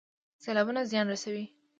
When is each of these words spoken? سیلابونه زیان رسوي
سیلابونه 0.43 0.81
زیان 0.89 1.07
رسوي 1.13 1.45